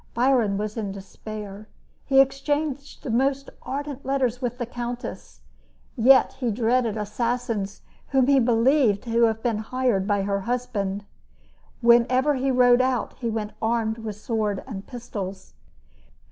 Byron 0.15 0.57
was 0.57 0.77
in 0.77 0.91
despair. 0.91 1.67
He 2.05 2.21
exchanged 2.21 3.03
the 3.03 3.11
most 3.11 3.51
ardent 3.61 4.03
letters 4.03 4.41
with 4.41 4.57
the 4.57 4.65
countess, 4.65 5.41
yet 5.95 6.33
he 6.39 6.49
dreaded 6.49 6.97
assassins 6.97 7.81
whom 8.07 8.25
he 8.25 8.39
believed 8.39 9.03
to 9.03 9.21
have 9.25 9.43
been 9.43 9.59
hired 9.59 10.07
by 10.07 10.23
her 10.23 10.39
husband. 10.39 11.05
Whenever 11.81 12.33
he 12.33 12.49
rode 12.49 12.81
out, 12.81 13.13
he 13.19 13.29
went 13.29 13.51
armed 13.61 13.99
with 13.99 14.15
sword 14.15 14.63
and 14.65 14.87
pistols. 14.87 15.53